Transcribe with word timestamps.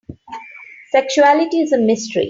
Sexuality 0.89 1.61
is 1.61 1.73
a 1.73 1.77
mystery. 1.77 2.19